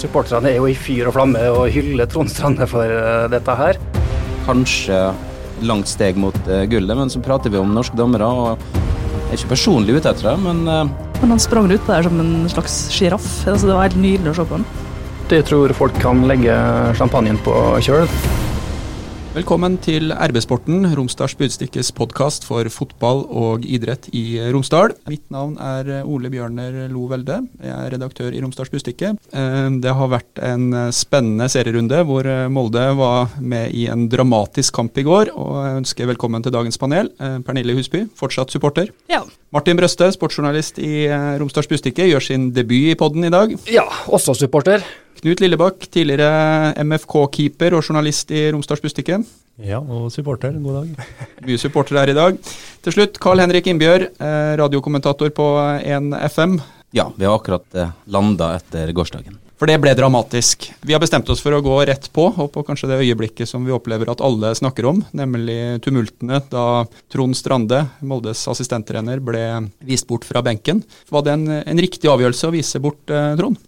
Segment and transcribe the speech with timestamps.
[0.00, 3.76] Supporterne er jo i fyr og flamme og hyller Trond Strande for eh, dette her.
[4.46, 5.00] Kanskje
[5.60, 8.24] langt steg mot uh, gullet, men så prater vi om norske dommere.
[8.24, 12.06] og Jeg er ikke personlig ute etter det, men uh, Men han sprang ut der
[12.06, 13.28] som en slags sjiraff.
[13.44, 14.64] Altså, det var helt nydelig å se på han.
[15.28, 16.56] Det tror folk kan legge
[16.96, 17.52] champagnen på
[17.84, 18.08] kjøl.
[19.30, 24.96] Velkommen til RB-sporten, Romsdals Budstikkes podkast for fotball og idrett i Romsdal.
[25.06, 27.36] Mitt navn er Ole Bjørner Lo Velde.
[27.62, 29.12] Jeg er redaktør i Romsdals Budstikke.
[29.30, 34.98] Eh, det har vært en spennende serierunde hvor Molde var med i en dramatisk kamp
[34.98, 35.30] i går.
[35.38, 37.12] Og jeg ønsker velkommen til dagens panel.
[37.22, 38.90] Eh, Pernille Husby, fortsatt supporter.
[39.14, 39.22] Ja.
[39.50, 43.56] Martin Brøste, sportsjournalist i eh, Romsdals Bustikke, gjør sin debut i podden i dag.
[43.66, 44.84] Ja, også supporter.
[45.18, 49.18] Knut Lillebakk, tidligere MFK-keeper og journalist i Romsdals Bustikke.
[49.58, 50.54] Ja, og supporter.
[50.54, 51.10] God dag.
[51.48, 52.38] Mye supportere her i dag.
[52.86, 55.50] Til slutt, Carl Henrik Innbjørg, eh, radiokommentator på
[55.82, 56.60] 1 FM.
[56.94, 59.34] ja, vi har akkurat landa etter gårsdagen.
[59.60, 60.70] For det ble dramatisk.
[60.88, 63.66] Vi har bestemt oss for å gå rett på, og på kanskje det øyeblikket som
[63.68, 69.44] vi opplever at alle snakker om, nemlig tumultene da Trond Strande, Moldes assistenttrener, ble
[69.84, 70.80] vist bort fra benken.
[71.12, 73.60] Var det en, en riktig avgjørelse å vise bort eh, Trond?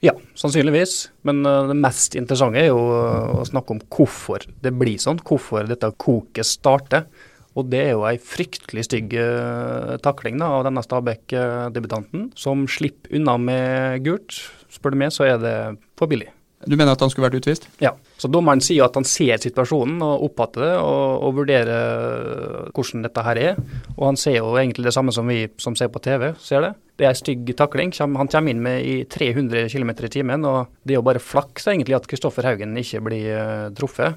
[0.00, 0.98] Ja, sannsynligvis.
[1.28, 5.20] Men uh, det mest interessante er jo uh, å snakke om hvorfor det blir sånn.
[5.20, 7.10] Hvorfor dette koket starter.
[7.56, 13.20] Og det er jo ei fryktelig stygg uh, takling da, av denne Stabæk-debutanten, som slipper
[13.20, 14.40] unna med gult.
[14.76, 15.56] Spør du meg, så er det
[15.98, 16.30] for billig.
[16.64, 17.66] Du mener at han skulle vært utvist?
[17.82, 17.92] Ja.
[18.16, 23.24] Så dommeren sier at han ser situasjonen og oppfatter det, og, og vurderer hvordan dette
[23.26, 23.60] her er.
[23.98, 26.72] Og han ser jo egentlig det samme som vi som ser på TV, ser det.
[26.96, 27.92] Det er en stygg takling.
[28.00, 31.68] Han kommer inn med i 300 km i timen, og det er jo bare flaks
[31.68, 34.16] egentlig at Kristoffer Haugen ikke blir uh, truffet.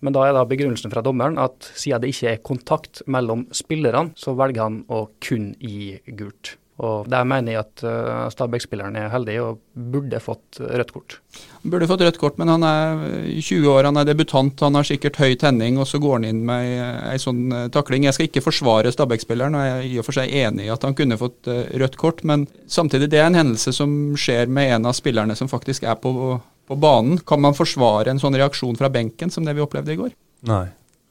[0.00, 4.14] Men da er da begrunnelsen fra dommeren at siden det ikke er kontakt mellom spillerne,
[4.16, 6.54] så velger han å kun gi gult.
[6.80, 9.58] Og Der mener jeg at uh, Stabæk-spilleren er heldig og
[9.92, 11.16] burde fått rødt kort.
[11.60, 13.02] Han burde fått rødt kort, men han er
[13.36, 16.40] 20 år, han er debutant, han har sikkert høy tenning, og så går han inn
[16.48, 16.70] med
[17.10, 18.06] ei sånn uh, takling.
[18.08, 20.86] Jeg skal ikke forsvare Stabæk-spilleren, og jeg er i og for seg enig i at
[20.86, 24.78] han kunne fått uh, rødt kort, men samtidig, det er en hendelse som skjer med
[24.78, 27.20] en av spillerne som faktisk er på, på banen.
[27.28, 30.16] Kan man forsvare en sånn reaksjon fra benken som det vi opplevde i går?
[30.48, 30.64] Nei.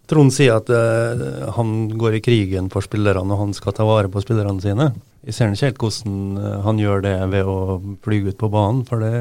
[0.10, 4.10] Trond sier at uh, han går i krigen for spillerne, og han skal ta vare
[4.10, 4.90] på spillerne sine.
[5.28, 7.58] Jeg ser ikke helt hvordan han gjør det ved å
[8.06, 9.12] flyge ut på banen, for det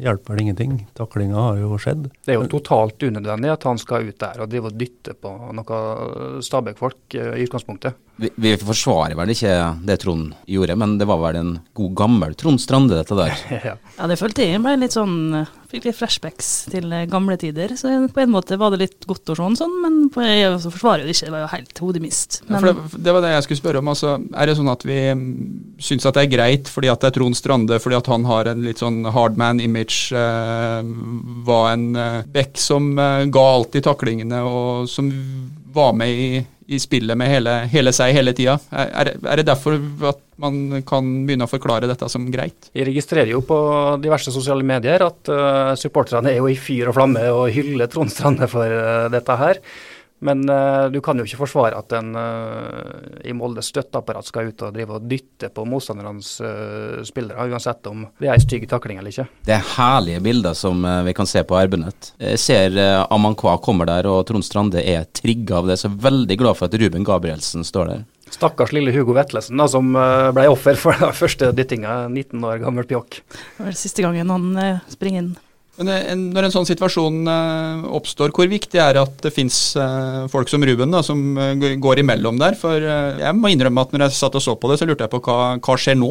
[0.00, 0.78] hjelper vel ingenting.
[0.96, 2.06] Taklinga har jo skjedd.
[2.24, 5.34] Det er jo totalt unødvendig at han skal ut der og drive og dytte på
[5.52, 5.82] noe
[6.42, 8.00] Stabæk-folk i utgangspunktet.
[8.22, 9.54] Vi, vi, forsvarer vel ikke
[9.86, 13.34] det Trond gjorde, men det var vel en god gammel Trond Strande, dette der.
[13.72, 13.74] ja.
[13.98, 17.70] ja, det følte jeg ble litt sånn Fikk litt flashbacks til gamle tider.
[17.80, 21.00] Så på en måte var det litt godt å se sånn, men på, jeg forsvarer
[21.00, 21.30] jo det ikke.
[21.30, 22.36] Det var jo helt hodemist.
[22.44, 22.58] Men...
[22.58, 23.88] Ja, det, det, var det jeg skulle spørre om.
[23.88, 24.98] Altså, er det sånn at vi
[25.80, 28.52] syns at det er greit fordi at det er Trond Strande, fordi at han har
[28.52, 30.92] en litt sånn hardman-image, eh,
[31.48, 35.08] var en eh, bekk som eh, ga alt i taklingene, og som
[35.72, 36.30] var med i
[36.72, 38.56] i spillet med hele, hele seg hele tida.
[38.70, 39.78] Er, er, det derfor
[40.10, 42.70] at man kan begynne å forklare dette som greit?
[42.74, 43.58] Vi registrerer jo på
[44.02, 48.12] diverse sosiale medier at uh, supporterne er jo i fyr og flamme og hyller Trond
[48.12, 49.62] Strande for uh, dette her.
[50.22, 54.62] Men uh, du kan jo ikke forsvare at en uh, i Moldes støtteapparat skal ut
[54.62, 59.00] og drive og dytte på motstandernes uh, spillere, uansett om det er ei stygg takling
[59.00, 59.26] eller ikke.
[59.48, 62.12] Det er herlige bilder som vi kan se på RB-nett.
[62.22, 62.78] Jeg ser
[63.10, 65.80] Amankwa kommer der, og Trond Strande er trigga av det.
[65.82, 68.04] Så veldig glad for at Ruben Gabrielsen står der.
[68.32, 72.86] Stakkars lille Hugo Vetlesen da, som ble offer for den første dyttinga, 19 år gammel
[72.88, 73.24] pjokk.
[73.58, 74.52] Det var siste gangen han
[74.92, 75.32] springer inn.
[75.80, 77.22] Men når en sånn situasjon
[77.96, 79.56] oppstår, hvor viktig er det at det finnes
[80.28, 81.22] folk som Ruben da, som
[81.80, 82.58] går imellom der?
[82.60, 85.14] For jeg må innrømme at når jeg satt og så på det, så lurte jeg
[85.14, 86.10] på hva, hva skjer nå?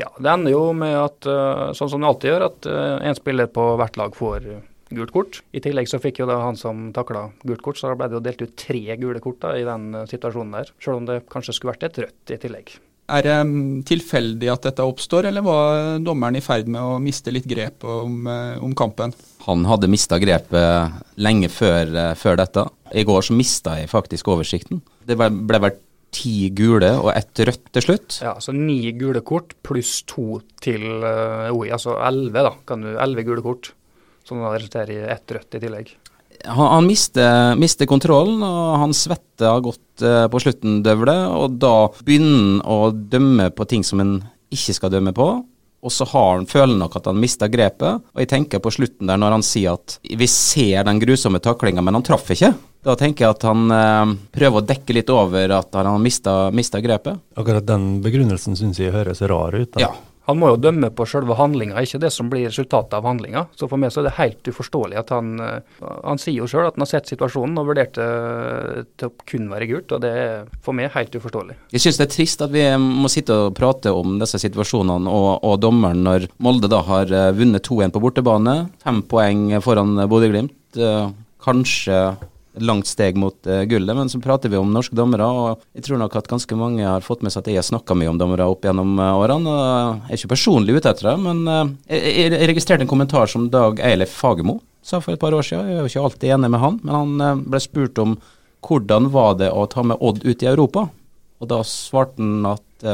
[0.00, 1.28] Ja, Det ender jo med at,
[1.76, 2.70] sånn som det alltid gjør, at
[3.10, 4.48] en spiller på hvert lag får
[4.94, 5.42] gult kort.
[5.52, 8.18] I tillegg så fikk jo da han som takla gult kort, så da ble det
[8.18, 10.72] jo delt ut tre gule kort da, i den situasjonen der.
[10.82, 12.76] Selv om det kanskje skulle vært et rødt i tillegg.
[13.04, 13.38] Er det
[13.90, 18.24] tilfeldig at dette oppstår, eller var dommeren i ferd med å miste litt grep om,
[18.64, 19.12] om kampen?
[19.44, 22.64] Han hadde mista grepet lenge før, før, dette.
[22.96, 24.80] I går så mista jeg faktisk oversikten.
[25.04, 25.28] Det ble,
[25.66, 25.76] vel
[26.14, 28.18] ti gule og ett rødt til slutt.
[28.24, 32.54] Ja, så ni gule kort pluss to til uh, OI, altså elleve, da.
[32.68, 33.74] Kan du Elleve gule kort.
[34.24, 35.92] Som resulterer i ett rødt i tillegg
[36.44, 41.16] han, han mister, mister, kontrollen, og han svetter godt uh, på slutten, Døvle.
[41.38, 41.74] Og da
[42.04, 44.16] begynner han å dømme på ting som han
[44.54, 45.28] ikke skal dømme på.
[45.84, 48.06] Og så har han, føler nok at han mister grepet.
[48.14, 51.84] Og jeg tenker på slutten der når han sier at vi ser den grusomme taklinga,
[51.84, 52.54] men han traff ikke.
[52.84, 56.80] Da tenker jeg at han uh, prøver å dekke litt over at han har mista
[56.84, 57.20] grepet.
[57.36, 59.74] Akkurat den begrunnelsen syns jeg høres rar ut.
[59.76, 59.88] Da.
[59.88, 59.92] Ja.
[60.28, 63.44] Han må jo dømme på selve handlinga, ikke det som blir resultatet av handlinga.
[63.58, 65.32] Så for meg så er det helt uforståelig at han
[66.04, 68.04] Han sier jo sjøl at han har sett situasjonen og vurderte
[68.98, 71.56] til å kun være gult, og det er for meg helt uforståelig.
[71.74, 75.30] Jeg syns det er trist at vi må sitte og prate om disse situasjonene og,
[75.44, 80.56] og dommeren når Molde da har vunnet 2-1 på bortebane, fem poeng foran Bodø-Glimt.
[81.44, 81.98] Kanskje
[82.62, 85.26] langt steg mot uh, gullet, men så prater vi om norske dommere.
[85.26, 87.96] og Jeg tror nok at ganske mange har fått med seg at jeg har snakka
[87.98, 89.50] mye om dommere opp gjennom uh, årene.
[89.50, 93.30] og Jeg er ikke personlig ute etter det, men uh, jeg, jeg, registrerte en kommentar
[93.30, 95.70] som Dag Eilef Fagermo sa for et par år siden.
[95.70, 98.18] Jeg er jo ikke alltid enig med han, men han ble spurt om
[98.64, 100.88] hvordan var det å ta med Odd ut i Europa.
[101.40, 102.84] Og da svarte han at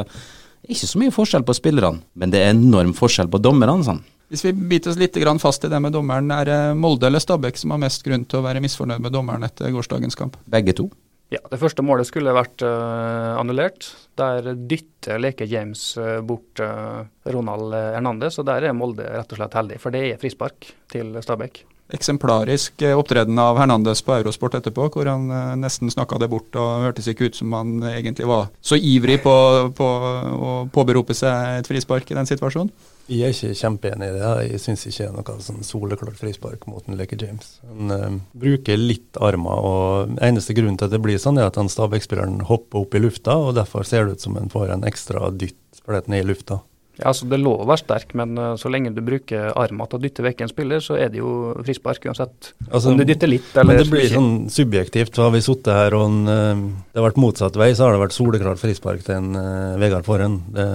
[0.71, 3.81] ikke så mye forskjell på spillerne, men det er enorm forskjell på dommerne.
[3.87, 4.05] Sånn.
[4.31, 7.57] Hvis vi biter oss litt fast i det med dommeren, er det Molde eller Stabæk
[7.59, 10.37] som har mest grunn til å være misfornøyd med dommeren etter gårsdagens kamp?
[10.47, 10.87] Begge to.
[11.31, 13.89] Ja, Det første målet skulle vært uh, annullert.
[14.19, 19.41] Der dytter Leke James uh, bort uh, Ronald Hernandez, og der er Molde rett og
[19.41, 19.81] slett heldig.
[19.83, 21.65] For det er frispark til Stabæk.
[21.91, 25.27] Eksemplarisk opptreden av Hernandez på Eurosport etterpå, hvor han
[25.59, 29.35] nesten snakka det bort og hørtes ikke ut som han egentlig var så ivrig på,
[29.75, 29.89] på
[30.31, 32.71] å påberope seg et frispark i den situasjonen.
[33.11, 34.31] Jeg er ikke kjempeenig i det.
[34.51, 37.57] Jeg syns ikke det er noe sånn soleklart frispark mot en Leke James.
[37.67, 38.09] Han uh,
[38.39, 42.45] bruker litt armer, og eneste grunnen til at det blir sånn, er at han Stabæk-spilleren
[42.51, 45.59] hopper opp i lufta, og derfor ser det ut som han får en ekstra dytt
[45.81, 46.61] fordi han er i lufta.
[47.01, 49.89] Ja, altså Det er lov å være sterk, men uh, så lenge du bruker armen
[49.89, 52.53] til å dytte vekk en spiller, så er det jo frispark uansett.
[52.69, 55.15] Altså, om du dytter litt eller Men det blir sånn subjektivt.
[55.17, 57.97] Så har vi sittet her og en, uh, det har vært motsatt vei, så har
[57.97, 60.43] det vært soleklart frispark til en uh, Vegard Forhen.
[60.55, 60.69] Det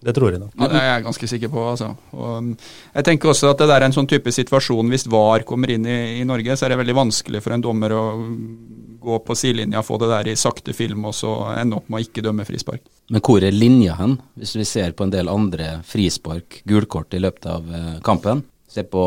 [0.00, 0.52] det tror jeg nok.
[0.56, 1.64] Ja, det er jeg ganske sikker på.
[1.72, 1.90] Altså.
[2.16, 2.52] Og um,
[2.94, 5.84] jeg tenker også at det der er en sånn type situasjon Hvis VAR kommer inn
[5.84, 8.04] i, i, Norge, så er det veldig vanskelig for en dommer å
[9.00, 12.08] gå på sidelinja, få det der i sakte film og så ende opp med å
[12.08, 12.82] ikke dømme frispark.
[13.12, 17.22] Men hvor er linja hen, hvis vi ser på en del andre frispark, gulkort i
[17.22, 18.44] løpet av eh, kampen?
[18.70, 19.04] Se på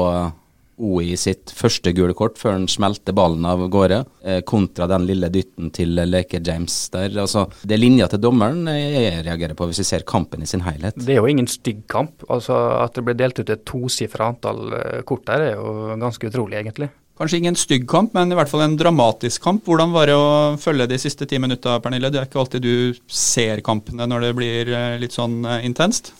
[0.81, 5.29] OI sitt første gule kort før han smelter ballen av gårde, eh, kontra den lille
[5.33, 7.13] dytten til Leke James der.
[7.23, 10.65] Altså, det er linja til dommeren jeg reagerer på, hvis vi ser kampen i sin
[10.65, 10.97] helhet.
[10.97, 12.25] Det er jo ingen stygg kamp.
[12.29, 16.29] Altså, At det ble delt ut et tosifra antall eh, kort der, er jo ganske
[16.31, 16.89] utrolig, egentlig.
[17.19, 19.67] Kanskje ingen stygg kamp, men i hvert fall en dramatisk kamp.
[19.69, 22.09] Hvordan var det å følge de siste ti minutta, Pernille?
[22.09, 26.15] Det er ikke alltid du ser kampene når det blir eh, litt sånn intenst?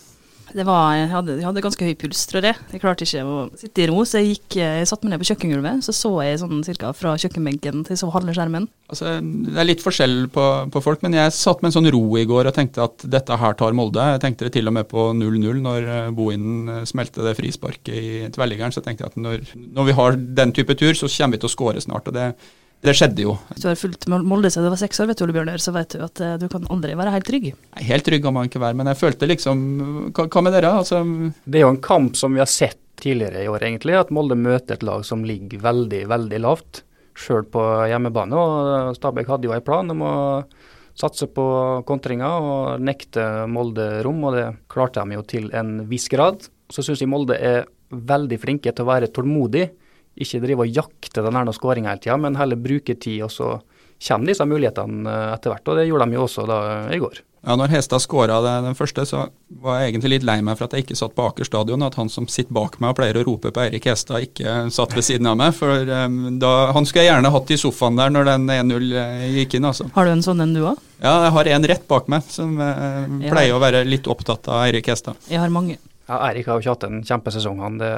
[0.54, 2.58] Det var, jeg, hadde, jeg hadde ganske høy puls, tror jeg.
[2.74, 5.28] Jeg klarte ikke å sitte i ro, så jeg, gikk, jeg satte meg ned på
[5.32, 5.82] kjøkkengulvet.
[5.86, 8.68] Så så jeg sånn cirka fra kjøkkenbenken til så halve skjermen.
[8.94, 12.04] Altså, det er litt forskjell på, på, folk, men jeg satt med en sånn ro
[12.22, 14.06] i går og tenkte at dette her tar Molde.
[14.14, 17.94] Jeg tenkte det til og med på 0-0 når eh, Bohinen eh, smelte det frisparket
[17.98, 18.76] i tverrliggeren.
[18.76, 21.50] Så tenkte jeg at når, når vi har den type tur, så kommer vi til
[21.50, 22.12] å skåre snart.
[22.12, 22.34] og det
[22.84, 23.34] det skjedde jo.
[23.54, 25.72] Hvis du har fulgt Molde siden du var seks år, vet du, Ole Bjørner, så
[25.76, 27.50] vet du at uh, du kan aldri være helt trygg.
[27.56, 29.62] Nei, helt trygg kan man ikke være, men jeg følte liksom
[30.12, 30.74] Hva, hva med dere?
[30.82, 31.00] Altså,
[31.46, 33.96] det er jo en kamp som vi har sett tidligere i år, egentlig.
[34.00, 36.84] At Molde møter et lag som ligger veldig, veldig lavt,
[37.20, 38.36] sjøl på hjemmebane.
[38.40, 40.16] og Stabæk hadde jo en plan om å
[41.00, 41.46] satse på
[41.88, 46.46] kontringer og nekte Molde rom, og det klarte de jo til en viss grad.
[46.72, 47.64] Så syns jeg Molde er
[47.94, 49.68] veldig flinke til å være tålmodig
[50.16, 53.54] ikke drive og jakte den her skåringa hele tida, men heller bruke tid, og så
[54.04, 55.70] kommer disse mulighetene eh, etter hvert.
[55.70, 56.64] Og det gjorde de jo også da
[56.94, 57.24] i går.
[57.44, 59.26] Ja, når Hestad skåra den første, så
[59.64, 61.84] var jeg egentlig litt lei meg for at jeg ikke satt på Aker stadion.
[61.84, 64.96] At han som sitter bak meg og pleier å rope på Eirik Hestad, ikke satt
[64.96, 65.52] ved siden av meg.
[65.58, 69.26] For um, da, han skulle jeg gjerne hatt i sofaen der når den 1-0 eh,
[69.42, 69.90] gikk inn, altså.
[69.92, 70.80] Har du en sånn en du òg?
[71.04, 73.58] Ja, jeg har en rett bak meg som uh, pleier har...
[73.58, 75.20] å være litt opptatt av Eirik Hestad.
[75.28, 75.82] Jeg har mange.
[76.14, 77.80] Ja, Eirik har jo ikke hatt en kjempesesong, han.
[77.82, 77.94] Det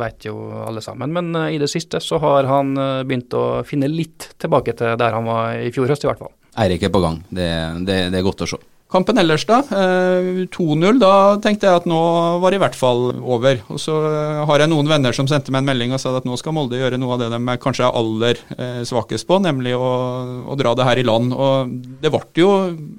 [0.00, 1.14] vet jo alle sammen.
[1.16, 4.98] Men uh, i det siste så har han uh, begynt å finne litt tilbake til
[5.00, 6.34] der han var i fjor høst, i hvert fall.
[6.60, 7.22] Eirik er på gang.
[7.32, 7.48] Det,
[7.88, 8.60] det, det er godt å se.
[8.94, 9.56] Kampen ellers, da.
[9.74, 11.00] Eh, 2-0.
[11.02, 11.98] Da tenkte jeg at nå
[12.38, 13.58] var det i hvert fall over.
[13.74, 13.94] Og så
[14.46, 16.78] har jeg noen venner som sendte meg en melding og sa at nå skal Molde
[16.78, 19.88] gjøre noe av det de er kanskje er aller eh, svakest på, nemlig å,
[20.46, 21.34] å, dra det her i land.
[21.34, 22.52] Og det ble jo,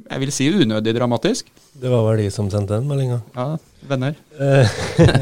[0.09, 1.53] jeg vil si, unødig dramatisk.
[1.79, 3.21] Det var vel de som sendte den meldinga?
[3.37, 3.53] Ja,
[3.89, 4.15] venner.
[4.39, 4.77] Eh,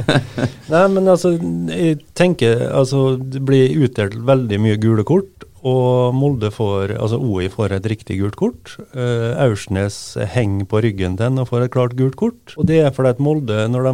[0.73, 1.35] nei, men altså,
[1.71, 5.47] jeg tenker altså det blir utdelt veldig mye gule kort.
[5.63, 8.73] Og Molde får, altså OI får et riktig gult kort.
[8.91, 9.95] Uh, Aursnes
[10.33, 12.55] henger på ryggen til den og får et klart gult kort.
[12.59, 13.93] Og det er fordi at Molde, når de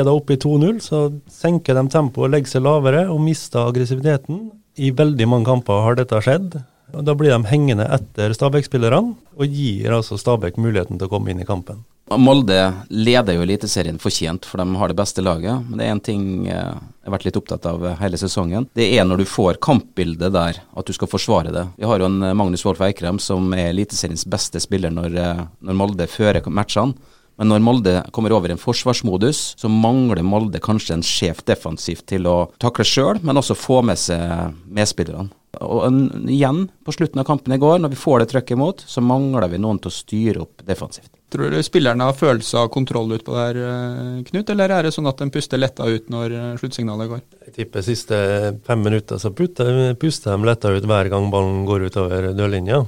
[0.00, 4.46] er da oppe i 2-0, så senker de tempoet, legger seg lavere og mister aggressiviteten.
[4.80, 6.56] I veldig mange kamper har dette skjedd.
[6.94, 11.34] Og Da blir de hengende etter Stabæk-spillerne, og gir altså Stabæk muligheten til å komme
[11.34, 11.84] inn i kampen.
[12.10, 12.58] Molde
[12.92, 15.64] leder jo Eliteserien fortjent, for de har det beste laget.
[15.68, 18.68] Men det er én ting eh, jeg har vært litt opptatt av hele sesongen.
[18.76, 21.64] Det er når du får kampbildet der, at du skal forsvare det.
[21.80, 25.44] Vi har jo en eh, Magnus Wolff Eikrem som er Eliteseriens beste spiller når, eh,
[25.64, 26.92] når Molde fører matchene.
[27.40, 32.28] Men når Molde kommer over en forsvarsmodus, så mangler Molde kanskje en sjef defensivt til
[32.30, 35.32] å takle sjøl, men også få med seg medspillerne.
[35.62, 38.84] Og en, igjen, på slutten av kampen i går, når vi får det trøkket imot,
[38.88, 41.12] så mangler vi noen til å styre opp defensivt.
[41.34, 45.08] Tror du spillerne har følelse av kontroll utpå der, her, Knut, eller er det sånn
[45.10, 47.22] at de puster letta ut når eh, sluttsignalet går?
[47.48, 48.18] Jeg tipper siste
[48.66, 52.84] fem minutter så putter, puster de letta ut hver gang ballen går utover dørlinja.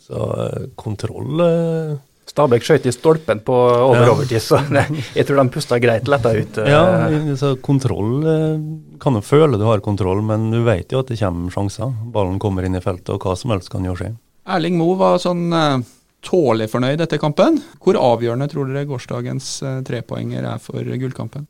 [0.00, 1.92] Så eh, kontroll eh,
[2.30, 4.10] Stabæk skøyt i stolpen på over Ja.
[4.14, 4.84] overtid, så det,
[5.16, 6.60] jeg tror de pusta greit letta ut.
[6.70, 8.60] Ja, så kontroll eh,
[9.02, 11.90] kan jo føle du har kontroll, men du vet jo at det kommer sjanser.
[12.14, 14.12] Ballen kommer inn i feltet, og hva som helst kan jo skje.
[14.46, 15.82] Erling Moe var sånn eh,
[16.22, 17.58] tålelig fornøyd etter kampen.
[17.82, 21.48] Hvor avgjørende tror dere gårsdagens eh, trepoenger er for gullkampen?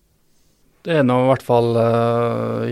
[0.82, 1.76] Det er nå i hvert fall,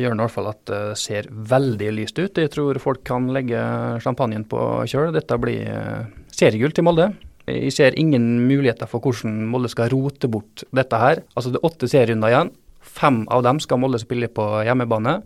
[0.00, 2.40] gjør i hvert fall at det ser veldig lyst ut.
[2.42, 3.60] Jeg tror folk kan legge
[4.02, 4.58] champagnen på
[4.90, 5.12] kjøl.
[5.14, 7.12] Dette blir seriegull til Molde.
[7.50, 11.24] Jeg ser ingen muligheter for hvordan Molde skal rote bort dette her.
[11.34, 12.54] Altså Det er åtte serierunder igjen.
[12.80, 15.20] Fem av dem skal Molde spille på hjemmebane.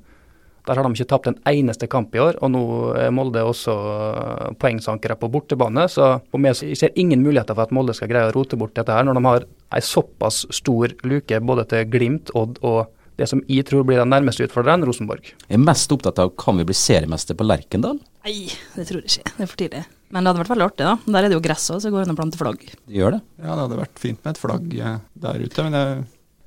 [0.65, 2.63] Der har de ikke tapt en eneste kamp i år, og nå
[2.97, 5.85] er Molde også øh, poengsankere på bortebane.
[5.93, 8.57] Så for meg så jeg ser ingen muligheter for at Molde skal greie å rote
[8.57, 9.45] bort dette her, når de har
[9.77, 12.87] ei såpass stor luke både til Glimt, Odd og
[13.21, 15.29] det som jeg tror blir den nærmeste utfordreren, Rosenborg.
[15.47, 18.01] Jeg er mest opptatt av kan vi bli seriemester på Lerkendal.
[18.25, 19.35] Nei, det tror jeg ikke.
[19.37, 19.85] Det er for tidlig.
[20.15, 20.97] Men det hadde vært veldig artig, da.
[21.11, 22.61] Der er det jo gress òg, så det går an å plante flagg.
[22.87, 23.23] Det gjør det.
[23.43, 25.65] Ja, det hadde vært fint med et flagg eh, der ute.
[25.67, 25.87] men det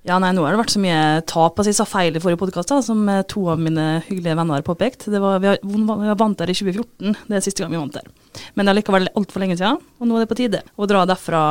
[0.08, 1.58] Ja, nei, nå har det vært så mye tap.
[1.60, 4.68] Altså, jeg sa feil i forrige podkast, som eh, to av mine hyggelige venner har
[4.70, 5.10] påpekt.
[5.12, 7.82] Det var, vi, har, vi har vant der i 2014, det er siste gang vi
[7.82, 8.08] vant der.
[8.56, 10.64] Men det er likevel altfor lenge siden, og nå er det på tide.
[10.64, 11.44] Å dra derfra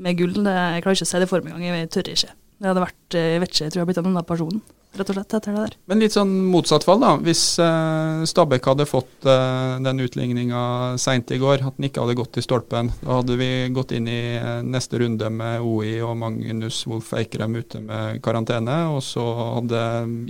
[0.00, 2.34] med gull, jeg klarer ikke å se det for meg engang, jeg tør ikke.
[2.60, 4.62] Det hadde vært, eh, jeg vet ikke, jeg tror jeg har blitt en annen person,
[4.98, 5.74] rett og slett, etter det der.
[5.90, 7.12] Men litt sånn motsatt fall, da.
[7.22, 10.62] Hvis eh, Stabæk hadde fått eh, den utligninga
[11.00, 14.08] seint i går, at den ikke hadde gått i stolpen, da hadde vi gått inn
[14.10, 19.26] i eh, neste runde med OI og Magnus Wolff Eikrem ute med karantene, og så
[19.58, 19.84] hadde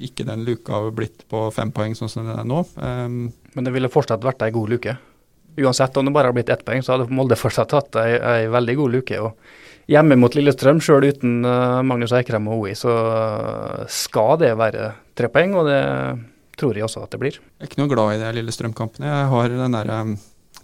[0.07, 2.65] ikke den luka blitt på fem poeng sånn som den er nå.
[2.77, 3.23] Um,
[3.55, 4.97] Men det ville fortsatt vært ei god luke.
[5.61, 8.47] Uansett om det bare har blitt ett poeng, så hadde Molde fortsatt hatt ei, ei
[8.53, 9.25] veldig god luke.
[9.25, 9.59] og
[9.91, 14.93] Hjemme mot Lillestrøm, sjøl uten eh, Magnus Eikrem og OI, så eh, skal det være
[15.19, 15.81] tre poeng, og det
[16.61, 17.39] tror jeg også at det blir.
[17.41, 19.09] jeg er ikke noe glad i de Lillestrøm-kampene.
[19.09, 20.13] Jeg har den der um,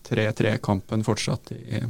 [0.07, 1.83] 3-3-kampen fortsatt i,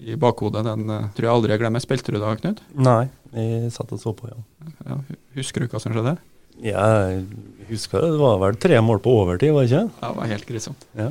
[0.00, 0.64] i bakhodet.
[0.70, 1.84] Den eh, tror jeg aldri jeg glemmer.
[1.84, 2.64] Spilte du da, Knut?
[2.80, 3.02] Nei,
[3.36, 4.40] jeg satt og så på, ja.
[4.86, 5.00] Ja,
[5.36, 6.16] husker du hva som skjedde?
[6.62, 7.24] Ja, Jeg
[7.70, 9.90] husker det, det var vel tre mål på overtid, var det ikke?
[10.02, 10.86] Ja, det var helt grusomt.
[10.98, 11.08] Ja.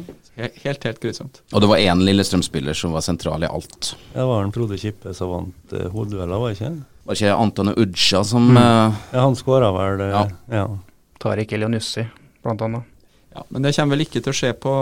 [0.64, 1.42] Helt, helt grusomt.
[1.54, 3.94] Og det var én Lillestrøm-spiller som var sentral i alt.
[4.14, 6.72] Det var en Frode Kippe som vant uh, hodedueller, var det ikke?
[7.10, 8.58] Var det ikke Anton Udsja som Mm.
[8.62, 10.24] uh, Ja, han skåra vel uh, Ja.
[10.52, 10.68] ja.
[11.20, 12.06] Tariq Elionussi,
[12.44, 12.84] blant annet.
[13.40, 14.74] Ja, Men det kommer vel ikke til å skje på,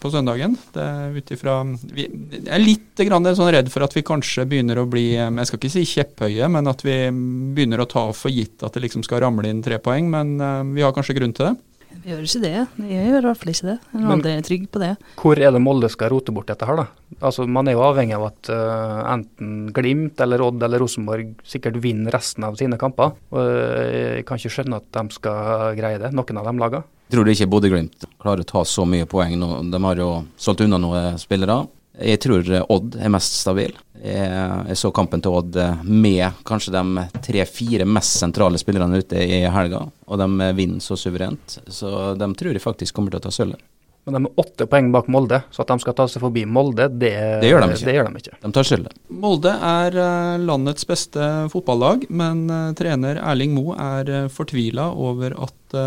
[0.00, 0.54] på søndagen.
[0.72, 4.46] Det er ut ifra vi, Jeg er litt grann sånn redd for at vi kanskje
[4.48, 8.32] begynner å bli Jeg skal ikke si kjepphøye, men at vi begynner å ta for
[8.32, 10.08] gitt at det liksom skal ramle inn tre poeng.
[10.14, 10.36] Men
[10.72, 11.54] vi har kanskje grunn til det.
[12.02, 12.52] Vi gjør ikke det.
[12.90, 13.76] Jeg gjør i hvert fall ikke det.
[13.80, 14.90] Jeg er Men- aldri trygg på det.
[15.20, 16.86] Hvor er det Molde skal rote bort dette her, da?
[17.22, 21.80] Altså, Man er jo avhengig av at uh, enten Glimt eller Odd eller Rosenborg sikkert
[21.80, 23.14] vinner resten av sine kamper.
[23.32, 26.84] Og eh, jeg kan ikke skjønne at de skal greie det, noen av de lagene.
[27.12, 29.70] Tror du ikke Bodø-Glimt klarer å ta så mye poeng nå.
[29.70, 31.66] De har jo solgt unna noen spillere.
[31.94, 33.74] Jeg tror eh, Odd er mest stabil.
[34.04, 34.30] Jeg,
[34.68, 39.44] jeg så kampen til Odd eh, med kanskje de tre-fire mest sentrale spillerne ute i
[39.46, 41.60] helga, og de eh, vinner så suverent.
[41.66, 43.62] Så de tror jeg faktisk kommer til å ta sølv.
[44.04, 46.90] Men de er åtte poeng bak Molde, så at de skal ta seg forbi Molde,
[46.92, 47.86] det, Det gjør de ikke.
[47.86, 48.34] Det gjør de ikke.
[48.42, 48.98] De tar sølvet.
[49.22, 49.96] Molde er
[50.42, 52.42] landets beste fotballag, men
[52.76, 55.78] trener Erling Moe er fortvila over at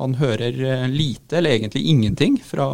[0.00, 0.58] han hører
[0.90, 2.66] lite, eller egentlig ingenting, fra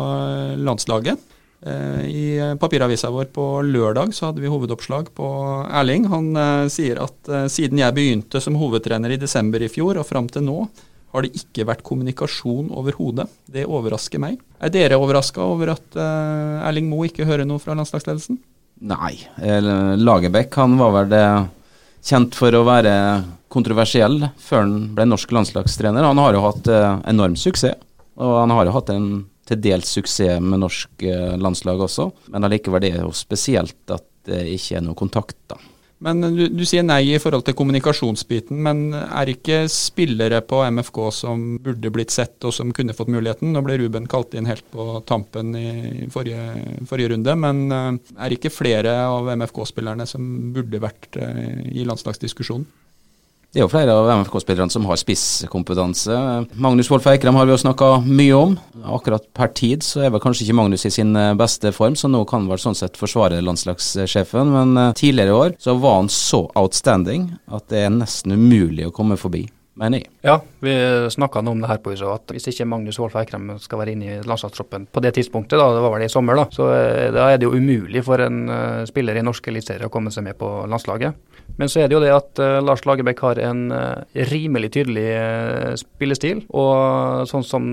[0.57, 1.21] landslaget.
[1.67, 5.27] Eh, I eh, papiravisa vår på lørdag så hadde vi hovedoppslag på
[5.71, 6.09] Erling.
[6.11, 10.31] Han eh, sier at siden jeg begynte som hovedtrener i desember i fjor og fram
[10.33, 10.65] til nå,
[11.13, 13.29] har det ikke vært kommunikasjon overhodet.
[13.47, 14.41] Det overrasker meg.
[14.59, 18.39] Er dere overraska over at Erling Moe ikke hører noe fra landslagsledelsen?
[18.89, 19.19] Nei.
[20.01, 21.13] Lagerbäck han var vel
[22.01, 22.95] kjent for å være
[23.53, 26.09] kontroversiell før han ble norsk landslagstrener.
[26.09, 26.73] Han har jo hatt
[27.13, 27.77] enorm suksess,
[28.17, 29.11] og han har jo hatt en
[29.49, 32.11] til dels suksess med norsk eh, landslag også.
[32.33, 35.59] Men allikevel det er jo spesielt at det ikke er noe kontakt, da.
[36.03, 40.99] Men du, du sier nei i forhold til kommunikasjonsbiten, men er ikke spillere på MFK
[41.15, 43.53] som burde blitt sett, og som kunne fått muligheten?
[43.55, 48.35] Nå ble Ruben kalt inn helt på tampen i forrige, forrige runde, men eh, er
[48.35, 52.67] ikke flere av MFK-spillerne som burde vært eh, i landslagsdiskusjonen?
[53.53, 56.15] Det er jo flere av MFK-spillerne som har spisskompetanse.
[56.57, 58.55] Magnus Wolff Eikrem har vi jo snakka mye om.
[58.97, 62.09] Akkurat per tid så er vel kanskje ikke Magnus i sin eh, beste form, så
[62.09, 64.55] nå kan han vel sånn sett forsvare landslagssjefen.
[64.55, 68.89] Men eh, tidligere i år så var han så outstanding at det er nesten umulig
[68.89, 69.45] å komme forbi
[69.83, 70.09] mener jeg.
[70.25, 70.73] Ja, vi
[71.13, 74.09] snakka om det her på huset, at hvis ikke Magnus Wolff Eikrem skal være inne
[74.09, 76.69] i landslagstroppen på det tidspunktet, da, det var vel i sommer, da, så
[77.13, 78.45] da er det jo umulig for en
[78.89, 81.32] spiller i norsk eliteserie å komme seg med på landslaget.
[81.61, 85.07] Men så er det jo det at uh, Lars Lagerbäck har en uh, rimelig tydelig
[85.15, 86.45] uh, spillestil.
[86.51, 87.69] Og sånn som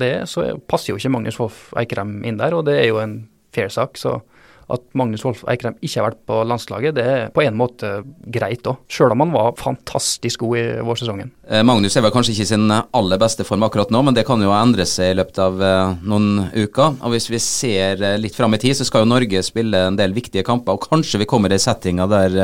[0.00, 3.02] det er, så passer jo ikke Magnus Wolff Eikrem inn der, og det er jo
[3.02, 3.20] en
[3.54, 4.00] fair sak.
[4.00, 4.20] så
[4.68, 8.66] at Magnus Wolff Eikrem ikke har vært på landslaget, det er på en måte greit
[8.68, 8.82] òg.
[8.92, 11.30] Sjøl om han var fantastisk god i vårsesongen.
[11.64, 14.44] Magnus er vel kanskje ikke i sin aller beste form akkurat nå, men det kan
[14.44, 15.64] jo endre seg i løpet av
[16.04, 16.98] noen uker.
[17.00, 20.12] Og Hvis vi ser litt fram i tid, så skal jo Norge spille en del
[20.12, 20.76] viktige kamper.
[20.76, 22.36] Og kanskje vi kommer i settinga der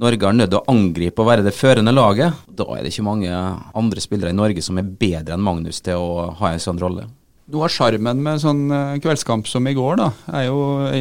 [0.00, 2.38] Norge er nødt til å angripe og være det førende laget.
[2.48, 3.32] Da er det ikke mange
[3.76, 7.08] andre spillere i Norge som er bedre enn Magnus til å ha en sånn rolle.
[7.52, 10.06] Noe av sjarmen med sånn eh, kveldskamp som i går, da,
[10.38, 10.60] er jo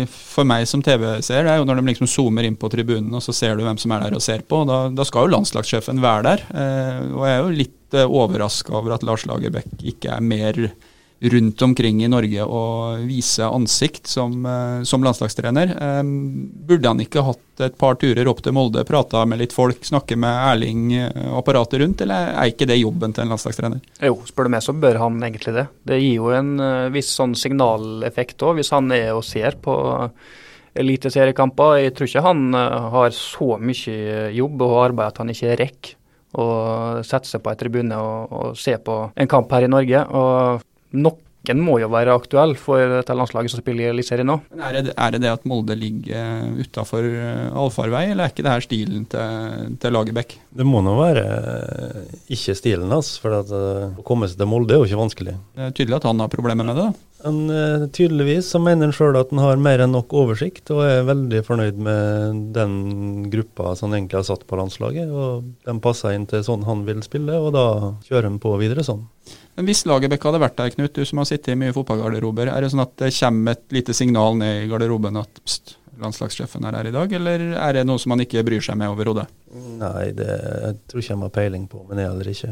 [0.10, 3.22] for meg som TV-seer, det er jo når de liksom zoomer inn på tribunen og
[3.24, 4.64] så ser du hvem som er der og ser på.
[4.68, 6.44] Da, da skal jo landslagssjefen være der.
[6.52, 10.60] Eh, og jeg er jo litt eh, overraska over at Lars Lagerbäck ikke er mer
[11.22, 15.74] rundt omkring i Norge og vise ansikt som, eh, som landslagstrener.
[16.68, 20.18] Burde han ikke hatt et par turer opp til Molde, prata med litt folk, snakke
[20.18, 20.88] med Erling
[21.30, 23.84] og apparatet rundt, eller er ikke det jobben til en landslagstrener?
[24.02, 25.68] Jo, spør du meg så bør han egentlig det.
[25.86, 29.78] Det gir jo en uh, viss sånn signaleffekt òg, hvis han er og ser på
[30.74, 31.84] eliteseriekamper.
[31.84, 32.44] Jeg tror ikke han
[32.96, 35.98] har så mye jobb og arbeid at han ikke rekker
[36.40, 36.48] å
[37.04, 40.04] sette seg på en tribune og, og, se på en kamp her i Norge.
[40.08, 44.38] og noen må jo være aktuell for dette landslaget som spiller i Eliteserien nå.
[44.54, 48.46] Men er det, er det, det at Molde ligger utafor eh, allfarvei, eller er ikke
[48.46, 50.38] det her stilen til, til Lagerbäck?
[50.54, 54.76] Det må nå være eh, ikke stilen hans, for at, å komme seg til Molde
[54.76, 55.40] er jo ikke vanskelig.
[55.58, 56.92] Det er tydelig at han har problemer med det?
[56.92, 57.08] da.
[57.22, 57.42] Han,
[57.94, 61.44] tydeligvis så mener han sjøl at han har mer enn nok oversikt, og er veldig
[61.46, 62.72] fornøyd med den
[63.34, 65.10] gruppa som han egentlig har satt på landslaget.
[65.10, 67.68] og De passer inn til sånn han vil spille, og da
[68.08, 69.06] kjører han på videre sånn.
[69.58, 72.64] Men Hvis Lagerbäck hadde vært der, Knut, du som har sittet i mye fotballgarderober, er
[72.64, 76.78] det sånn at det kommer et lite signal ned i garderoben at pst, landslagssjefen er
[76.80, 79.28] her i dag, eller er det noe som han ikke bryr seg med overhodet?
[79.52, 82.52] Nei, det jeg tror ikke jeg har peiling på, men jeg heller ikke.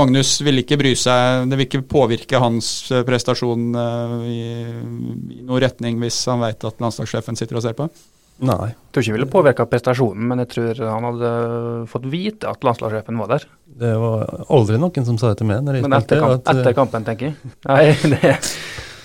[0.00, 4.40] Magnus vil ikke bry seg, det vil ikke påvirke hans eh, prestasjon uh, i,
[5.36, 7.90] i noen retning hvis han vet at landslagssjefen sitter og ser på?
[8.40, 8.70] Nei.
[8.70, 11.32] Jeg tror ikke det ville påvirka prestasjonen, men jeg tror han hadde
[11.90, 13.44] fått vite at landslagssjefen var der.
[13.82, 15.60] Det var aldri noen som sa det til meg.
[15.66, 17.52] men etter, kamp, at, etter, kampen, tenker jeg?
[17.68, 17.82] Nei,
[18.14, 18.32] det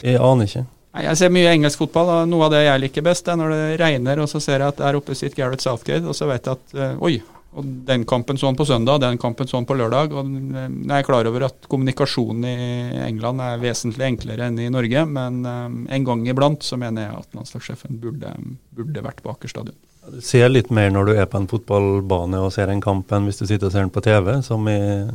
[0.05, 0.65] Jeg aner ikke.
[0.95, 3.63] Jeg ser mye engelsk fotball, og noe av det jeg liker best, er når det
[3.81, 6.55] regner, og så ser jeg at der oppe sitter Gareth Southgate, og så vet jeg
[6.55, 7.17] at uh, oi,
[7.55, 10.11] og den kampen sånn på søndag, den kampen sånn på lørdag.
[10.11, 12.55] og Jeg er klar over at kommunikasjonen i
[13.05, 17.21] England er vesentlig enklere enn i Norge, men um, en gang iblant så mener jeg
[17.21, 18.33] at landslagssjefen burde,
[18.75, 19.77] burde vært på Aker stadion.
[20.11, 23.29] Du ser litt mer når du er på en fotballbane og ser en kamp enn
[23.29, 24.35] hvis du sitter og ser den på TV.
[24.45, 25.07] som Jeg,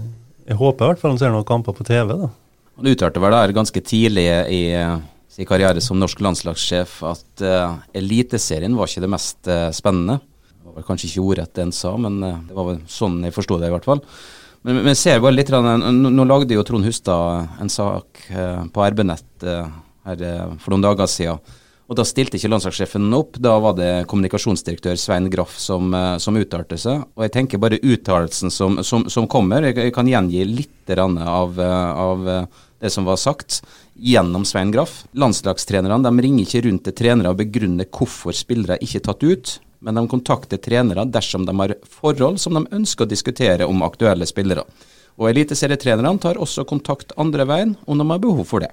[0.49, 2.17] jeg håper i hvert fall han ser noen kamper på TV.
[2.25, 2.33] da.
[2.81, 4.65] Han uttalte vel der ganske tidlig i
[5.31, 10.19] sin karriere som norsk landslagssjef at uh, Eliteserien var ikke det mest uh, spennende
[10.71, 13.35] det var kanskje ikke ordrett det han sa, men eh, det var vel sånn jeg
[13.35, 14.03] forsto det i hvert fall.
[14.67, 18.85] Men, men ser bare litt, nå, nå lagde jo Trond Hustad en sak eh, på
[18.93, 19.67] RB-nett eh,
[20.61, 21.59] for noen dager siden.
[21.91, 25.91] Og Da stilte ikke landslagssjefen opp, da var det kommunikasjonsdirektør Svein Graff som,
[26.23, 27.01] som uttalte seg.
[27.19, 31.59] Og jeg tenker bare uttalelsen som, som, som, kommer, jeg, jeg, kan gjengi litt av,
[31.59, 32.31] av,
[32.79, 33.59] det som var sagt
[33.99, 35.01] gjennom Svein Graff.
[35.19, 39.57] Landslagstrenerne de ringer ikke rundt til trenere og begrunner hvorfor spillere ikke er tatt ut
[39.81, 44.29] men de kontakter trenere dersom de har forhold som de ønsker å diskutere om aktuelle
[44.29, 44.67] spillere.
[45.21, 48.71] Og eliteserietrenerne tar også kontakt andre veien om de har behov for det.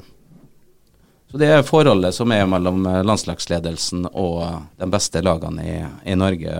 [1.31, 5.79] Så Det er forholdet som er mellom eh, landslagsledelsen og eh, de beste lagene i,
[6.07, 6.53] i Norge.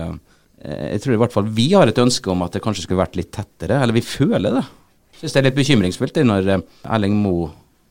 [0.60, 3.00] Eh, jeg tror i hvert fall vi har et ønske om at det kanskje skulle
[3.00, 4.66] vært litt tettere, eller vi føler det.
[5.14, 6.52] Jeg synes det er litt bekymringsfullt når
[6.84, 7.48] Erling Moe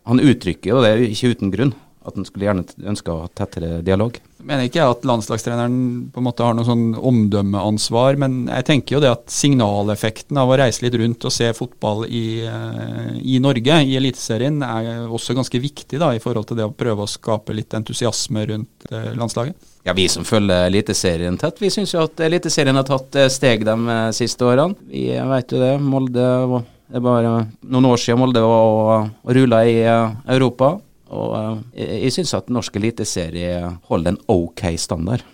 [0.08, 1.74] han uttrykker, og det er ikke uten grunn,
[2.08, 4.17] at han skulle gjerne ønske å ha tettere dialog.
[4.38, 5.78] Jeg mener ikke at landslagstreneren
[6.13, 10.54] på en måte har noe sånn omdømmeansvar, men jeg tenker jo det at signaleffekten av
[10.54, 15.36] å reise litt rundt og se fotball i, eh, i Norge, i Eliteserien, er også
[15.38, 19.12] ganske viktig da, i forhold til det å prøve å skape litt entusiasme rundt eh,
[19.17, 19.58] landslaget.
[19.88, 23.67] Ja, Vi som følger Eliteserien tett, vi syns jo at Eliteserien har tatt eh, steg
[23.67, 23.78] de
[24.15, 24.78] siste årene.
[24.88, 25.76] Vi vet jo det.
[25.82, 27.32] Molde det er bare
[27.67, 30.78] noen år siden Molde var og, og rula i Europa.
[31.13, 33.58] Og uh, jeg, jeg syns at norsk eliteserie
[33.89, 35.26] holder en ok standard.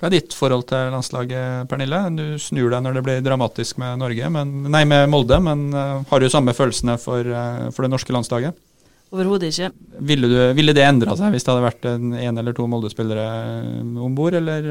[0.00, 1.98] Hva er ditt forhold til landslaget, Pernille?
[2.16, 6.00] Du snur deg når det blir dramatisk med Norge, men, nei, med Molde, men uh,
[6.08, 8.56] har du samme følelsene for, uh, for det norske landslaget?
[9.10, 9.72] Overhodet ikke.
[10.06, 13.26] Ville, du, ville, det endra seg hvis det hadde vært en, en eller to Molde-spillere
[13.82, 14.68] om bord, eller?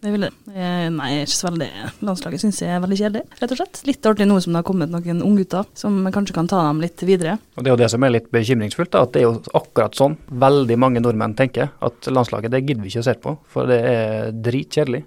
[0.00, 0.24] Det vil.
[0.48, 1.66] Nei, jeg er ikke så veldig
[2.08, 3.80] Landslaget syns jeg er veldig kjedelig, rett og slett.
[3.84, 7.04] Litt artig nå som det har kommet noen unggutter som kanskje kan ta dem litt
[7.04, 7.36] videre.
[7.58, 10.00] Og Det er jo det som er litt bekymringsfullt, da, at det er jo akkurat
[10.00, 11.74] sånn veldig mange nordmenn tenker.
[11.84, 15.04] At landslaget det gidder vi ikke å se på, for det er dritkjedelig.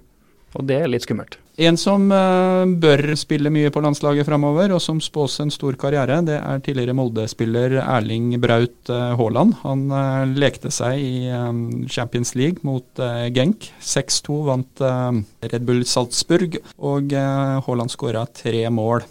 [0.54, 1.40] Og det er litt skummelt.
[1.54, 6.16] En som uh, bør spille mye på landslaget framover, og som spås en stor karriere,
[6.26, 9.54] det er tidligere Molde-spiller Erling Braut uh, Haaland.
[9.62, 13.02] Han uh, lekte seg i Champions League mot
[13.34, 13.68] Genk.
[13.78, 19.04] 6-2 vant Red Bull Salzburg, og Haaland skåra tre mål.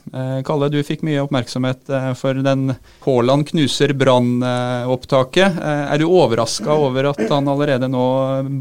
[0.46, 2.76] Kalle, du fikk mye oppmerksomhet for den
[3.06, 5.60] Haaland knuser Brann-opptaket.
[5.64, 8.08] er du overraska over at han allerede nå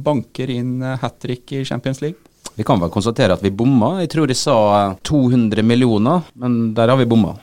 [0.05, 2.22] banker inn hat trick i Champions League?
[2.55, 3.95] Vi kan vel konstatere at vi bomma.
[4.03, 4.57] Jeg tror de sa
[5.09, 7.37] 200 millioner, men der har vi bomma.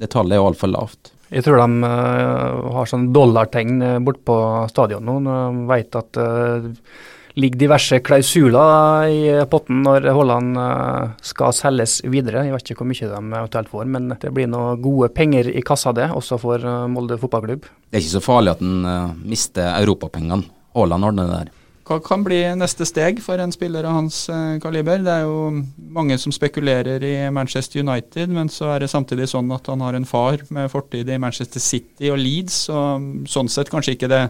[0.00, 1.14] Det tallet er altfor lavt.
[1.30, 4.36] Jeg tror de uh, har sånn dollartegn uh, borte på
[4.72, 11.12] stadion nå, de vet at det uh, ligger diverse klausuler i potten når Haaland uh,
[11.22, 12.42] skal selges videre.
[12.48, 15.62] Jeg vet ikke hvor mye de eventuelt får, men det blir noen gode penger i
[15.62, 17.70] kassa det, også for Molde fotballklubb.
[17.86, 20.50] Det er ikke så farlig at han mister europapengene.
[20.74, 21.54] Haaland ordner det der.
[21.90, 25.00] Hva kan bli neste steg for en spiller av hans eh, kaliber?
[25.02, 25.48] Det er jo
[25.90, 29.98] mange som spekulerer i Manchester United, men så er det samtidig sånn at han har
[29.98, 34.22] en far med fortid i Manchester City og Leeds, og sånn sett kanskje ikke det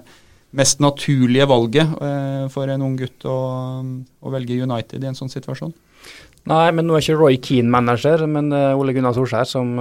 [0.56, 3.36] mest naturlige valget eh, for en ung gutt å,
[3.84, 5.76] å, velge United i en sånn situasjon.
[6.48, 9.76] Nei, men nå er ikke Roy Keane manager, men uh, Ole Gunnar Solskjær som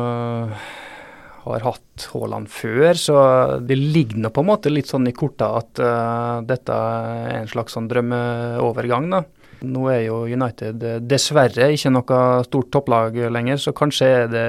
[1.44, 3.16] har hatt Haaland før, så
[3.64, 7.50] det ligger nå på en måte litt sånn i korta at uh, dette er en
[7.52, 9.10] slags sånn drømmeovergang.
[9.14, 9.24] da.
[9.70, 14.46] Nå er jo United eh, dessverre ikke noe stort topplag lenger, så kanskje er det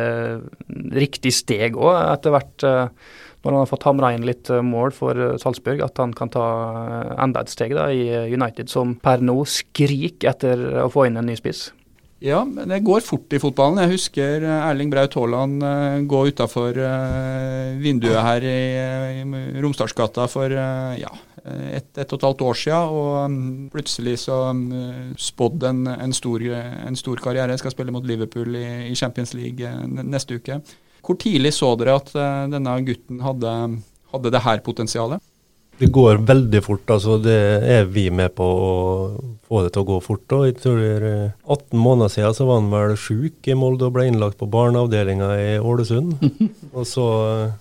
[0.94, 2.66] riktig steg òg etter hvert.
[2.66, 6.44] Uh, når han har fått hamra inn litt mål for Salzburg, at han kan ta
[7.24, 11.24] enda et steg da, i United, som per nå skriker etter å få inn en
[11.24, 11.70] ny spiss.
[12.20, 13.80] Ja, men det går fort i fotballen.
[13.80, 19.24] Jeg husker eh, Erling Braut Haaland uh, gå utafor uh, vinduet her i,
[19.60, 23.40] Romsdalsgata for ja, et, et, og et halvt år siden, og um,
[23.72, 24.66] plutselig så um,
[25.16, 27.54] spådd en, en, en, stor, karriere.
[27.54, 29.72] Jeg skal spille mot Liverpool i, i Champions League
[30.04, 30.60] neste uke.
[31.00, 32.12] Hvor tidlig så dere at
[32.52, 33.54] denne gutten hadde,
[34.12, 35.24] hadde det her potensialet?
[35.80, 36.84] Det går veldig fort.
[36.92, 38.72] altså Det er vi med på å
[39.50, 40.36] få det til å gå fort.
[40.36, 44.06] Og jeg tror 18 måneder siden så var han vel sjuk i Molde og ble
[44.10, 46.22] innlagt på barneavdelinga i Ålesund.
[46.76, 47.06] og så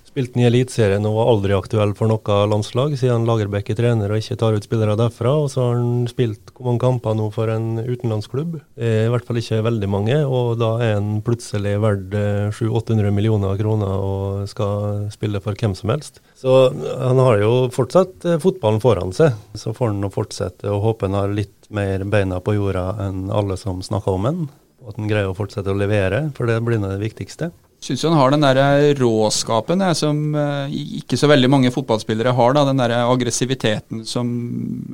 [0.10, 4.12] spilte han i Eliteserien og var aldri aktuell for noe landslag, siden Lagerbäck er trener
[4.12, 5.36] og ikke tar ut spillere derfra.
[5.44, 8.60] Og så har han spilt hvor mange kamper nå for en utenlandsklubb?
[8.78, 10.18] I hvert fall ikke veldig mange.
[10.26, 12.18] Og da er han plutselig verdt
[12.58, 16.22] 700-800 millioner kroner og skal spille for hvem som helst.
[16.40, 19.36] Så han har jo fortsatt eh, fotballen foran seg.
[19.60, 23.58] Så får han fortsette og håpe han har litt mer beina på jorda enn alle
[23.60, 24.46] som snakker om den.
[24.80, 27.52] Og at han greier å fortsette å levere, for det blir det viktigste.
[27.80, 32.34] Syns han har den der eh, råskapen jeg, som eh, ikke så veldig mange fotballspillere
[32.36, 32.56] har.
[32.56, 34.34] da, Den der aggressiviteten som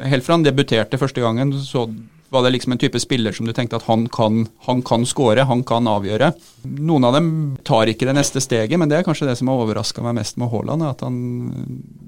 [0.05, 1.87] Helt fra han debuterte første gangen, så
[2.29, 5.45] var det liksom en type spiller som du tenkte at han kan, han kan score,
[5.47, 6.31] han kan avgjøre.
[6.83, 7.29] Noen av dem
[7.65, 10.39] tar ikke det neste steget, men det er kanskje det som har overraska meg mest
[10.41, 10.85] med Haaland.
[10.85, 11.17] At han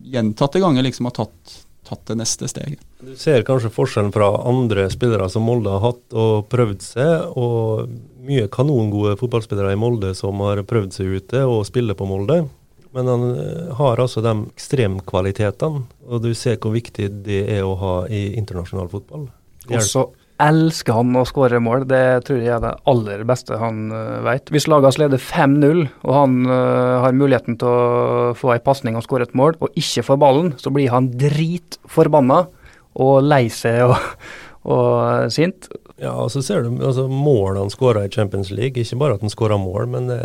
[0.08, 2.84] gjentatte ganger liksom har tatt, tatt det neste steget.
[3.02, 7.88] Du ser kanskje forskjellen fra andre spillere som Molde har hatt og prøvd seg, og
[8.28, 12.44] mye kanongode fotballspillere i Molde som har prøvd seg ute og spiller på Molde.
[12.96, 17.76] Men han eh, har altså de ekstremkvalitetene, og du ser hvor viktig det er å
[17.78, 19.28] ha i internasjonal fotball.
[19.68, 20.08] Og så
[20.44, 24.52] elsker han å skåre mål, det tror jeg er det aller beste han uh, vet.
[24.54, 29.06] Hvis laget leder 5-0, og han uh, har muligheten til å få ei pasning og
[29.06, 32.44] skåre et mål, og ikke får ballen, så blir han dritforbanna
[33.02, 33.98] og lei seg og,
[34.78, 35.70] og sint.
[35.98, 38.84] Ja, og så ser du altså, målene han skåra i Champions League.
[38.84, 40.20] Ikke bare at han skåra mål, men det,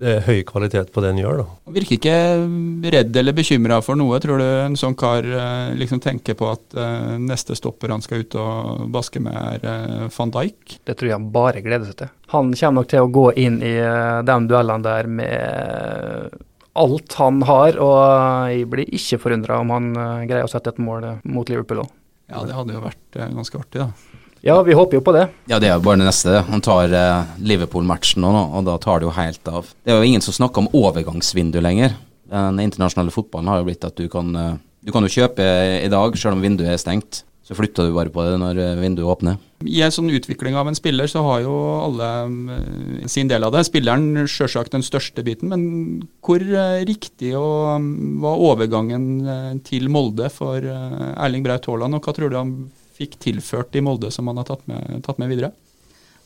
[0.00, 1.42] det, er høy kvalitet på det han gjør.
[1.42, 1.46] da.
[1.68, 4.20] Han virker ikke redd eller bekymra for noe.
[4.24, 8.24] Tror du en sånn kar eh, liksom tenker på at uh, neste stopper han skal
[8.24, 10.78] ut og baske med, er uh, van Dijk?
[10.88, 12.12] Det tror jeg han bare gleder seg til.
[12.32, 16.38] Han kommer nok til å gå inn i uh, de duellene der med
[16.78, 18.00] alt han har, og
[18.54, 19.88] jeg blir ikke forundra om han
[20.28, 21.92] greier å sette et mål mot Liverpool òg.
[22.30, 24.24] Ja, det hadde jo vært ganske artig, da.
[24.44, 25.26] Ja, vi håper jo på det.
[25.50, 26.42] Ja, det er jo bare det neste.
[26.48, 29.72] Han tar eh, Liverpool-matchen nå, og da tar det jo helt av.
[29.82, 31.96] Det er jo ingen som snakker om overgangsvindu lenger.
[32.28, 35.44] Den internasjonale fotballen har jo blitt at du kan, uh, du kan jo kjøpe
[35.80, 37.22] i dag, selv om vinduet er stengt.
[37.48, 39.38] Så flytter du bare på det når eh, vinduet åpner.
[39.64, 42.08] I en sånn utvikling av en spiller, så har jo alle
[42.52, 43.62] eh, sin del av det.
[43.64, 45.62] Spilleren sjølsagt den største biten, men
[46.20, 51.96] hvor eh, riktig og, mm, var overgangen eh, til Molde for eh, Erling Braut Haaland,
[51.96, 52.52] og hva tror du han
[52.98, 55.52] fikk tilført i Molde som han har tatt med, tatt med videre?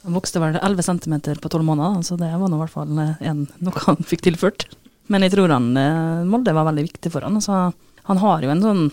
[0.03, 3.19] Han vokste vel 11 cm på 12 måneder, så det var i hvert fall eh,
[3.31, 4.67] en, noe han fikk tilført.
[5.13, 7.39] Men jeg tror han, eh, Molde var veldig viktig for han.
[7.39, 7.69] Altså,
[8.09, 8.87] han har jo en sånn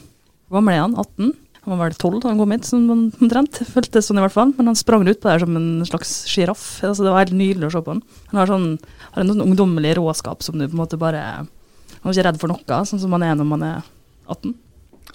[0.49, 0.97] Hvor gammel er han?
[0.97, 1.33] 18?
[1.65, 3.59] Han var vel 12 da han kom hit, sånn omtrent.
[3.69, 4.53] Føltes sånn i hvert fall.
[4.57, 6.63] Men han sprang ut på der som en slags sjiraff.
[6.85, 8.01] Altså, det var helt nydelig å se på han.
[8.31, 8.69] Han har, sånn,
[9.11, 11.21] har en sånn ungdommelig råskap som du på en måte bare
[11.99, 13.87] Han er ikke redd for noe, sånn som han er når man er
[14.29, 14.55] 18.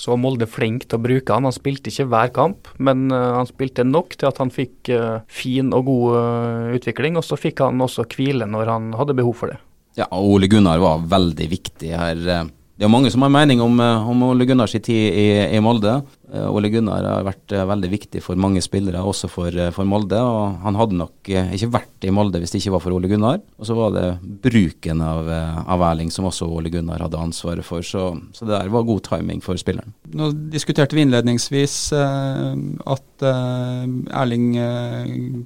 [0.01, 1.47] Så var Molde flink til å bruke han.
[1.47, 5.21] Han spilte ikke hver kamp, men eh, han spilte nok til at han fikk eh,
[5.31, 7.21] fin og god eh, utvikling.
[7.21, 9.61] Og så fikk han også hvile når han hadde behov for det.
[9.99, 12.51] Ja, og Ole Gunnar var veldig viktig her.
[12.75, 15.93] Det er mange som har mening om, eh, om Ole Gunnars tid i, i Molde.
[16.27, 20.19] Eh, Ole Gunnar har vært eh, veldig viktig for mange spillere, også for, for Molde.
[20.19, 23.39] og Han hadde nok ikke vært i Molde hvis det ikke var for Ole Gunnar.
[23.63, 24.09] Og så var det
[24.43, 27.87] bruken av, av Erling som også Ole Gunnar hadde ansvaret for.
[27.87, 29.95] Så, så det der var god timing for spilleren.
[30.11, 34.49] Nå diskuterte vi innledningsvis at Erling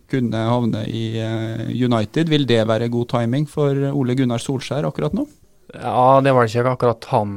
[0.08, 1.04] kunne havne i
[1.76, 2.32] United.
[2.32, 5.28] Vil det være god timing for Ole Gunnar Solskjær akkurat nå?
[5.74, 7.33] Ja, det var ikke akkurat han,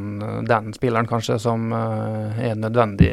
[0.48, 3.12] den spilleren kanskje, som eh, er nødvendig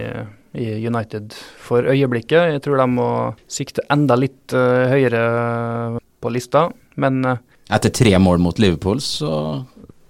[0.58, 2.54] i United for øyeblikket.
[2.54, 3.08] Jeg tror de må
[3.50, 5.22] sikte enda litt eh, høyere
[6.22, 6.68] på lista,
[7.02, 7.42] men eh,
[7.74, 9.30] Etter tre mål mot Liverpool, så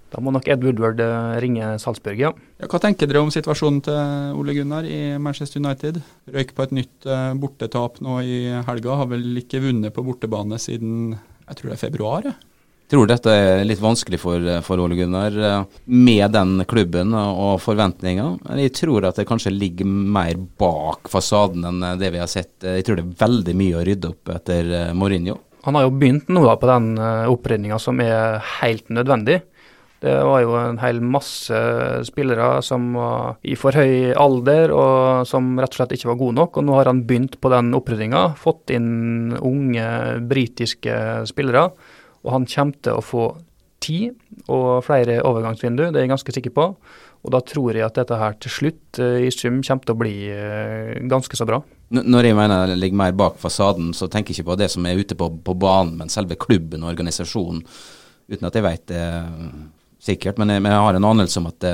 [0.09, 1.01] da må nok Ed Woodward
[1.43, 2.29] ringe Salzburg, ja.
[2.61, 5.99] Ja, hva tenker dere om situasjonen til Ole Gunnar i Manchester United?
[6.31, 7.09] Røyk på et nytt
[7.41, 8.95] bortetap nå i helga.
[9.01, 12.31] Har vel ikke vunnet på bortebane siden jeg tror det er februar.
[12.31, 12.48] Ja.
[12.89, 18.39] Tror dette er litt vanskelig for, for Ole Gunnar eh, med den klubben og forventninger.
[18.63, 22.55] Jeg tror at det kanskje ligger mer bak fasaden enn det vi har sett.
[22.65, 25.37] Jeg tror det er veldig mye å rydde opp etter eh, Mourinho.
[25.67, 29.41] Han har jo begynt nå da på den uh, opprydninga som er helt nødvendig.
[29.99, 31.57] Det var jo en hel masse
[32.07, 36.37] spillere som var i for høy alder og som rett og slett ikke var gode
[36.37, 36.61] nok.
[36.61, 39.89] Og nå har han begynt på den opprydninga, fått inn unge
[40.31, 40.95] britiske
[41.27, 41.67] spillere.
[42.25, 43.27] Og han kommer til å få
[43.79, 44.15] tid
[44.51, 46.65] og flere overgangsvindu, det er jeg ganske sikker på.
[47.19, 49.99] Og da tror jeg at dette her til slutt eh, i sum kommer til å
[49.99, 51.59] bli eh, ganske så bra.
[51.95, 54.85] Når jeg mener det ligger mer bak fasaden, så tenker jeg ikke på det som
[54.87, 57.63] er ute på, på banen, men selve klubben og organisasjonen.
[58.29, 59.05] Uten at jeg vet det
[60.05, 61.73] sikkert, men jeg, men jeg har en anelse om at det,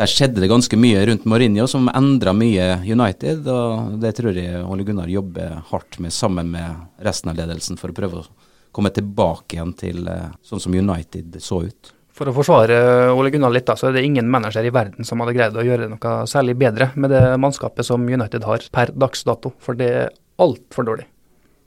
[0.00, 4.62] der skjedde det ganske mye rundt Mourinho som endra mye United, og det tror jeg
[4.64, 8.39] Ole Gunnar jobber hardt med sammen med resten av ledelsen for å prøve å
[8.72, 11.94] komme tilbake igjen til eh, sånn som United så ut.
[12.20, 12.80] For å forsvare
[13.16, 15.64] Ole Gunnar litt, da, så er det ingen manager i verden som hadde greid å
[15.64, 19.88] gjøre noe særlig bedre med det mannskapet som United har per dags dato, for det
[20.02, 21.08] er altfor dårlig.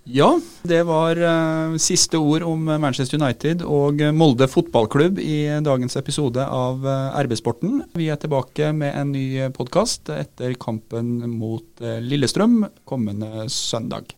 [0.03, 0.27] Ja,
[0.67, 6.83] det var uh, siste ord om Manchester United og Molde fotballklubb i dagens episode av
[6.83, 7.85] uh, RB-sporten.
[7.95, 14.11] Vi er tilbake med en ny podkast etter kampen mot uh, Lillestrøm kommende søndag.